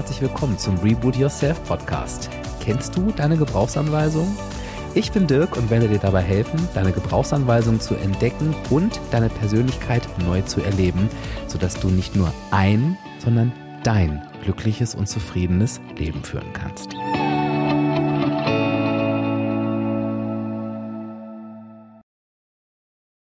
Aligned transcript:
herzlich 0.00 0.22
willkommen 0.22 0.56
zum 0.56 0.78
Reboot 0.78 1.14
Yourself 1.14 1.62
Podcast. 1.64 2.30
Kennst 2.58 2.96
du 2.96 3.12
deine 3.14 3.36
Gebrauchsanweisung? 3.36 4.34
Ich 4.94 5.12
bin 5.12 5.26
Dirk 5.26 5.58
und 5.58 5.68
werde 5.68 5.88
dir 5.88 5.98
dabei 5.98 6.22
helfen, 6.22 6.58
deine 6.72 6.92
Gebrauchsanweisung 6.92 7.80
zu 7.80 7.96
entdecken 7.96 8.54
und 8.70 8.98
deine 9.10 9.28
Persönlichkeit 9.28 10.08
neu 10.24 10.40
zu 10.40 10.62
erleben, 10.62 11.10
sodass 11.48 11.78
du 11.78 11.88
nicht 11.88 12.16
nur 12.16 12.32
ein, 12.50 12.96
sondern 13.18 13.52
dein 13.82 14.26
glückliches 14.42 14.94
und 14.94 15.06
zufriedenes 15.06 15.82
Leben 15.98 16.24
führen 16.24 16.50
kannst. 16.54 16.96